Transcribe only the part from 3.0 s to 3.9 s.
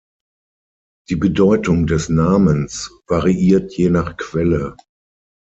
variiert